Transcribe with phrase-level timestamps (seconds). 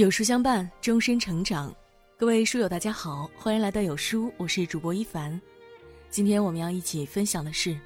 [0.00, 1.70] 有书相伴，终身成长。
[2.16, 5.38] 各位书友，大家好，欢迎来到有书，我是主播一凡。
[6.08, 7.78] 今天我们要一起分享的是，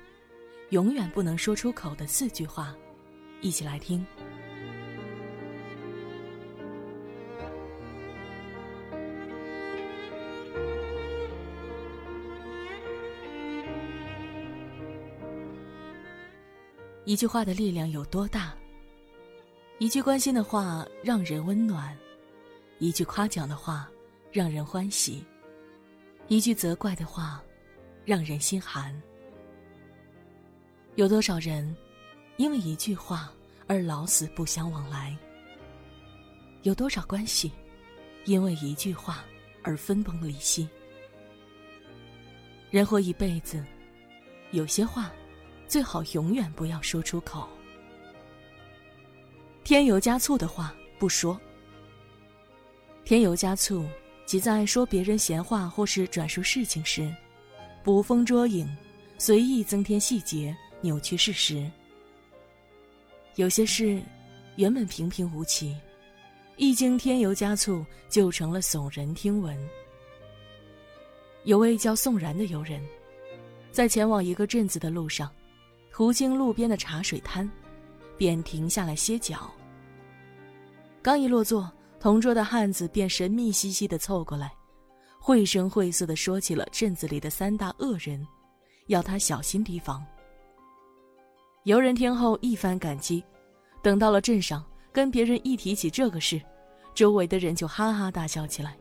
[0.68, 2.72] 永远不能说出口的四句话，
[3.40, 4.06] 一起来听。
[17.04, 18.54] 一句话的力量有多大？
[19.78, 21.92] 一句关心的话让人温暖，
[22.78, 23.88] 一句夸奖的话
[24.32, 25.24] 让人欢喜，
[26.28, 27.42] 一句责怪的话
[28.04, 29.00] 让人心寒。
[30.96, 31.74] 有多少人
[32.36, 33.32] 因为一句话
[33.66, 35.16] 而老死不相往来？
[36.62, 37.52] 有多少关系
[38.24, 39.24] 因为一句话
[39.62, 40.68] 而分崩离析？
[42.70, 43.64] 人活一辈子，
[44.50, 45.12] 有些话
[45.68, 47.48] 最好永远不要说出口。
[49.62, 51.40] 添油加醋的话不说。
[53.04, 53.84] 添油加醋，
[54.24, 57.14] 即在说别人闲话或是转述事情时，
[57.82, 58.66] 捕风捉影，
[59.18, 61.70] 随意增添细节，扭曲事实。
[63.36, 64.02] 有些事
[64.56, 65.76] 原本平平无奇，
[66.56, 69.56] 一经添油加醋，就成了耸人听闻。
[71.44, 72.80] 有位叫宋然的游人，
[73.70, 75.30] 在前往一个镇子的路上，
[75.92, 77.50] 途经路边的茶水摊。
[78.16, 79.50] 便停下来歇脚。
[81.02, 81.68] 刚一落座，
[82.04, 84.52] 同桌的汉子便神秘兮兮地凑过来，
[85.18, 88.22] 绘声绘色地说起了镇子里的三大恶人，
[88.88, 90.04] 要他小心提防。
[91.62, 93.24] 游人听后一番感激，
[93.82, 94.62] 等到了镇上，
[94.92, 96.38] 跟别人一提起这个事，
[96.92, 98.76] 周围的人就哈哈大笑起来。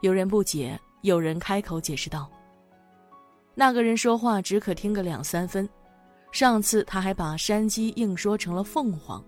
[0.00, 2.28] 有人不解，有人开口解释道
[3.54, 5.68] ：“那个人说话只可听个两三分。”
[6.32, 9.24] 上次他还把山鸡硬说成了凤凰，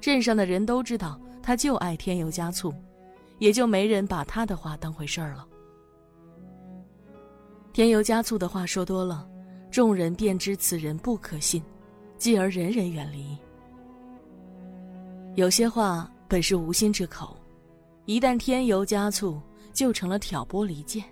[0.00, 2.72] 镇上的人都知道他就爱添油加醋，
[3.38, 5.46] 也就没人把他的话当回事儿了。
[7.72, 9.28] 添油加醋的话说多了，
[9.70, 11.62] 众人便知此人不可信，
[12.18, 13.36] 继而人人远离。
[15.34, 17.36] 有些话本是无心之口，
[18.04, 19.40] 一旦添油加醋，
[19.72, 21.02] 就成了挑拨离间。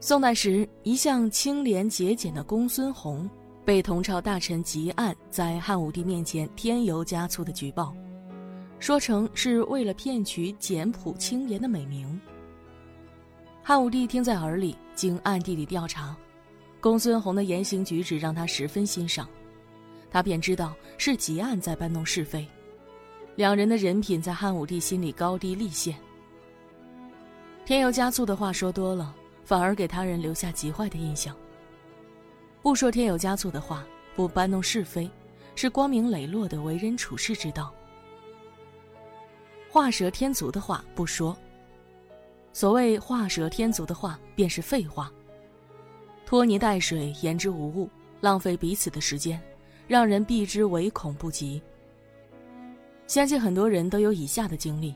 [0.00, 3.28] 宋代时，一向清廉节俭的公孙弘，
[3.64, 7.94] 被同朝大臣吉案在汉武帝面前添油加醋的举报，
[8.78, 12.20] 说成是为了骗取简朴清廉的美名。
[13.62, 16.16] 汉武帝听在耳里，经暗地里调查，
[16.80, 19.28] 公孙弘的言行举止让他十分欣赏，
[20.10, 22.46] 他便知道是吉案在搬弄是非，
[23.36, 25.96] 两人的人品在汉武帝心里高低立现。
[27.64, 29.14] 添油加醋的话说多了。
[29.48, 31.34] 反而给他人留下极坏的印象。
[32.60, 33.82] 不说添油加醋的话，
[34.14, 35.10] 不搬弄是非，
[35.54, 37.74] 是光明磊落的为人处事之道。
[39.70, 41.36] 画蛇添足的话不说。
[42.52, 45.12] 所谓画蛇添足的话，便是废话。
[46.26, 47.88] 拖泥带水，言之无物，
[48.20, 49.40] 浪费彼此的时间，
[49.86, 51.62] 让人避之唯恐不及。
[53.06, 54.94] 相信很多人都有以下的经历：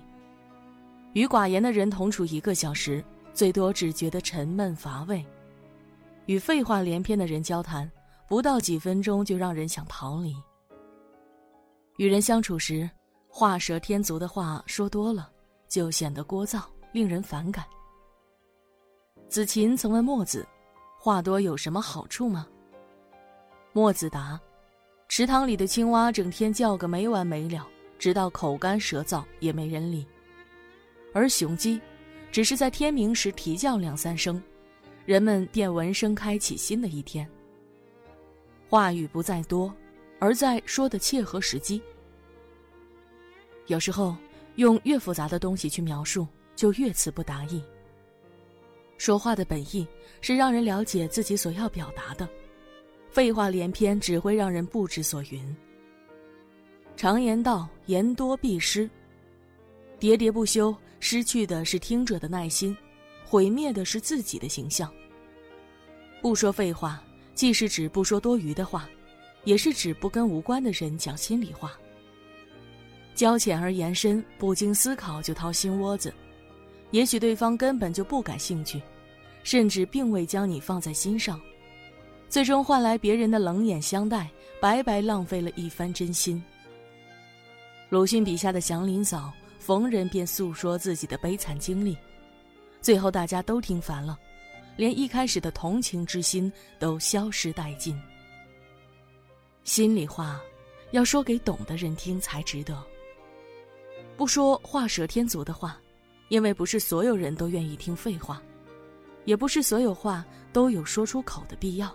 [1.12, 3.02] 与寡言的人同处一个小时。
[3.34, 5.24] 最多只觉得沉闷乏味，
[6.26, 7.90] 与废话连篇的人交谈，
[8.28, 10.36] 不到几分钟就让人想逃离。
[11.96, 12.90] 与人相处时，
[13.34, 15.30] 画蛇添足的话说多了，
[15.66, 16.62] 就显得聒噪，
[16.92, 17.64] 令人反感。
[19.26, 20.46] 子琴曾问墨子
[21.00, 22.46] ：“话多有什么好处吗？”
[23.72, 24.38] 墨子答
[25.08, 27.66] ：“池塘里的青蛙整天叫个没完没了，
[27.98, 30.06] 直到口干舌燥也没人理，
[31.14, 31.80] 而雄鸡。”
[32.30, 34.42] 只是在天明时啼叫两三声，
[35.04, 37.28] 人们便闻声开启新的一天。
[38.70, 39.70] 话语不在多，
[40.18, 41.82] 而在说的切合时机。
[43.66, 44.16] 有时候
[44.56, 47.62] 用越复杂的东西去描述，就越词不达意。
[48.98, 49.86] 说话的本意
[50.20, 52.28] 是让人了解自己所要表达的，
[53.10, 55.56] 废话连篇只会让人不知所云。
[56.96, 58.88] 常言道：“言多必失。”
[59.98, 62.76] 喋喋不休，失去的是听者的耐心，
[63.24, 64.92] 毁灭的是自己的形象。
[66.20, 67.02] 不说废话，
[67.34, 68.88] 既是指不说多余的话，
[69.44, 71.72] 也是指不跟无关的人讲心里话。
[73.14, 76.12] 交浅而言深，不经思考就掏心窝子，
[76.90, 78.80] 也许对方根本就不感兴趣，
[79.42, 81.40] 甚至并未将你放在心上，
[82.28, 84.30] 最终换来别人的冷眼相待，
[84.60, 86.42] 白白浪费了一番真心。
[87.88, 89.32] 鲁迅笔下的祥林嫂。
[89.62, 91.96] 逢人便诉说自己的悲惨经历，
[92.80, 94.18] 最后大家都听烦了，
[94.76, 97.96] 连一开始的同情之心都消失殆尽。
[99.62, 100.40] 心里话，
[100.90, 102.84] 要说给懂的人听才值得。
[104.16, 105.80] 不说画蛇添足的话，
[106.28, 108.40] 因为不是所有人都愿意听废话，
[109.24, 111.94] 也不是所有话都有说出口的必要。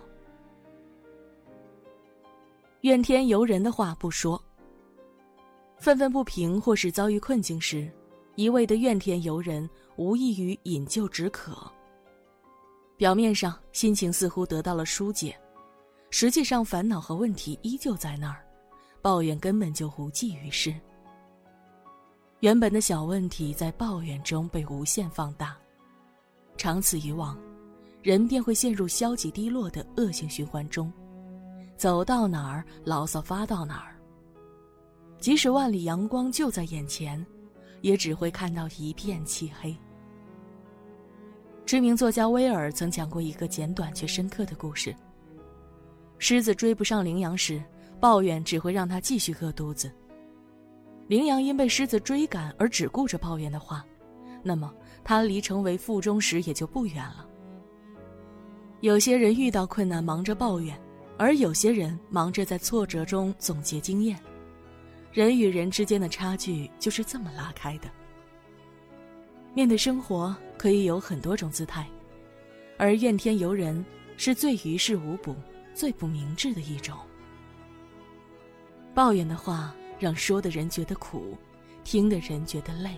[2.82, 4.42] 怨天尤人的话不说。
[5.78, 7.90] 愤愤不平或是遭遇困境时，
[8.34, 11.56] 一味的怨天尤人，无异于饮鸩止渴。
[12.96, 15.38] 表面上心情似乎得到了疏解，
[16.10, 18.44] 实际上烦恼和问题依旧在那儿，
[19.00, 20.74] 抱怨根本就无济于事。
[22.40, 25.56] 原本的小问题在抱怨中被无限放大，
[26.56, 27.36] 长此以往，
[28.00, 30.92] 人便会陷入消极低落的恶性循环中，
[31.76, 33.96] 走到哪儿牢骚发到哪儿。
[35.18, 37.26] 即使万里阳光就在眼前，
[37.80, 39.76] 也只会看到一片漆黑。
[41.66, 44.94] 知名作家威尔曾讲过一个简短却深刻的故事：
[46.18, 47.60] 狮子追不上羚羊时，
[47.98, 49.90] 抱怨只会让它继续饿肚子；
[51.08, 53.84] 羚羊因被狮子追赶而只顾着抱怨的话，
[54.42, 54.72] 那么
[55.02, 57.26] 他离成为腹中时也就不远了。
[58.80, 60.78] 有些人遇到困难忙着抱怨，
[61.16, 64.18] 而有些人忙着在挫折中总结经验。
[65.10, 67.88] 人与人之间的差距就是这么拉开的。
[69.54, 71.88] 面对生活，可以有很多种姿态，
[72.76, 73.82] 而怨天尤人
[74.18, 75.34] 是最于事无补、
[75.74, 76.96] 最不明智的一种。
[78.94, 81.36] 抱怨的话让说的人觉得苦，
[81.84, 82.96] 听的人觉得累。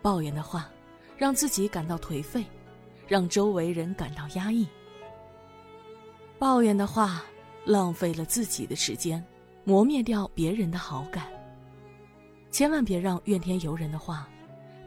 [0.00, 0.68] 抱怨的话
[1.16, 2.44] 让自己感到颓废，
[3.06, 4.66] 让周围人感到压抑。
[6.38, 7.22] 抱怨的话
[7.64, 9.24] 浪费了自己的时间。
[9.64, 11.28] 磨灭掉别人的好感。
[12.50, 14.28] 千万别让怨天尤人的话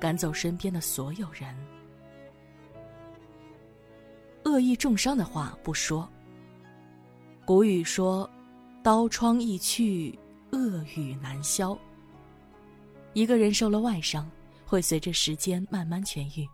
[0.01, 1.55] 赶走身边的所有人。
[4.43, 6.05] 恶意重伤的话不说。
[7.45, 8.29] 古语说
[8.83, 10.19] ：“刀疮易去，
[10.65, 11.77] 恶语难消。”
[13.13, 14.29] 一个人受了外伤，
[14.65, 16.47] 会随着时间慢慢痊愈，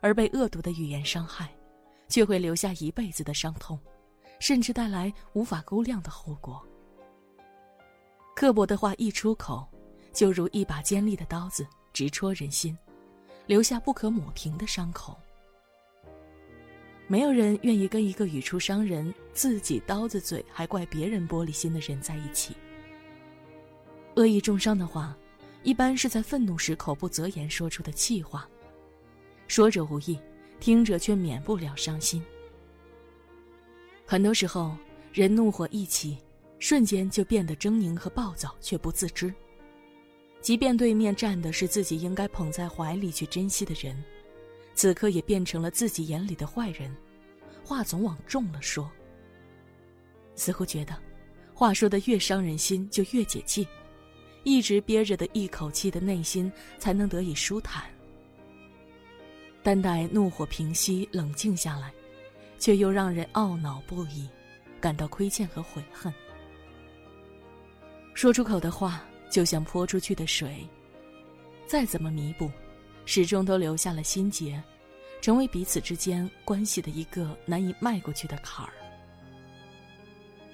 [0.00, 1.54] 而被恶毒的语言伤害，
[2.08, 3.78] 却会留下一辈子的伤痛，
[4.40, 6.64] 甚至带来无法估量的后果。
[8.34, 9.66] 刻薄的话一出口，
[10.12, 12.76] 就如一把尖利的刀子，直戳人心，
[13.46, 15.18] 留下不可抹平的伤口。
[17.06, 22.56] 没有人愿意跟一个语出伤人、自己刀子嘴还怪别人玻璃心的人在一起。
[24.16, 25.16] 恶意重伤的话，
[25.62, 28.48] 一般是在愤怒时口不择言说出的气话，
[29.46, 30.18] 说者无意，
[30.58, 32.22] 听者却免不了伤心。
[34.04, 34.76] 很多时候，
[35.12, 36.18] 人怒火一起。
[36.58, 39.32] 瞬间就变得狰狞和暴躁，却不自知。
[40.40, 44.02] 即便对面站的是自己应该捧在怀里去珍惜的人，
[44.74, 46.96] 此刻也变成了自己眼里的坏人，
[47.62, 48.90] 话总往重了说。
[50.34, 50.98] 似乎觉得，
[51.52, 53.68] 话说的越伤人心就越解气，
[54.46, 57.82] 一直憋着的一口气的内心才能得以舒坦。
[59.60, 61.92] 但待怒火平息、冷静下来，
[62.56, 64.28] 却又让人懊恼不已，
[64.80, 66.14] 感到亏欠和悔恨。
[68.14, 70.64] 说出口的话就像泼出去的水，
[71.66, 72.48] 再怎么弥补，
[73.04, 74.62] 始终都留下了心结，
[75.20, 78.72] 成为彼此之间关系的一个难以迈过去的坎儿。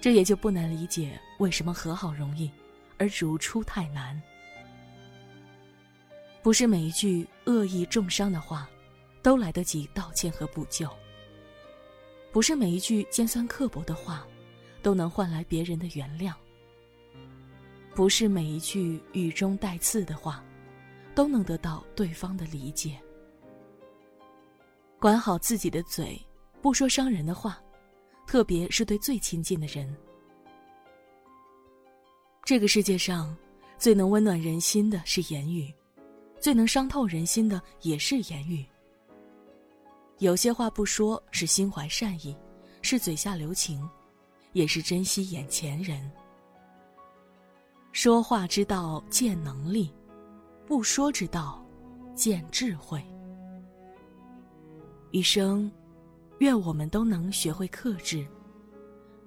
[0.01, 2.51] 这也就不难理解为什么和好容易，
[3.03, 4.21] 而如初太难。
[6.41, 8.71] 不是每一句恶意重伤的话，
[9.23, 10.89] 都来得及道歉和补救。
[12.31, 14.25] 不是每一句尖酸刻薄的话，
[14.83, 16.33] 都能换来别人的原谅。
[17.93, 20.45] 不是每一句语中带刺的话，
[21.13, 23.01] 都能得到对方的理解。
[25.01, 26.25] 管好自己的嘴，
[26.63, 27.61] 不说伤人的话，
[28.29, 29.93] 特别是对最亲近的人。
[32.45, 33.35] 这个世界上，
[33.79, 35.73] 最能温暖人心的是言语，
[36.41, 38.67] 最能伤透人心的也是言语。
[40.19, 42.37] 有些话不说，是心怀善意，
[42.83, 43.89] 是嘴下留情，
[44.55, 46.11] 也是珍惜眼前人。
[47.93, 49.95] 说话之道见能力，
[50.67, 51.65] 不说之道
[52.13, 53.01] 见智慧。
[55.13, 55.71] 余生，
[56.39, 58.27] 愿我们都能学会克制，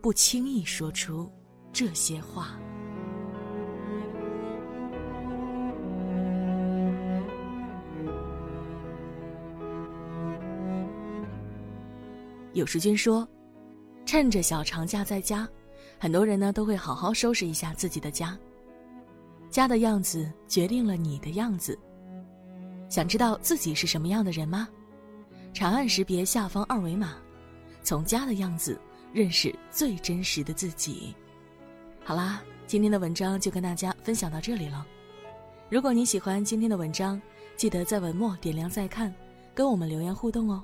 [0.01, 1.31] 不轻易说出
[1.71, 2.59] 这些话。
[12.55, 13.27] 有时君说，
[14.05, 15.45] 趁着小长假在家，
[15.99, 18.37] 很多人呢都会好好收拾一下自己的家。
[19.49, 21.77] 家的样子决定了你的样子。
[22.87, 24.69] 想知道自己是什么样的人吗？
[25.53, 27.17] 长按识别下方二维码，
[27.83, 28.79] 从家的样子
[29.11, 31.13] 认识最真实的自己。
[32.05, 34.87] 好啦，今天的文章就跟大家分享到这里了。
[35.69, 37.21] 如果你喜欢今天的文章，
[37.57, 39.13] 记得在文末点亮再看，
[39.53, 40.63] 跟我们留言互动哦。